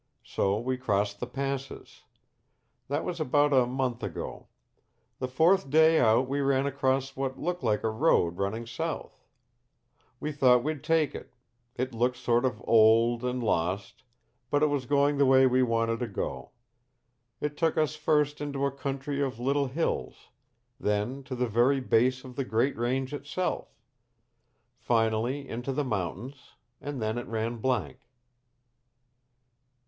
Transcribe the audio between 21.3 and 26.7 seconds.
the very base of the great range itself; finally into the mountains